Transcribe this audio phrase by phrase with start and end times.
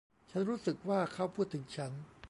[0.29, 1.91] ฉันรู้สึกว่าเค้าพูดถึงฉัน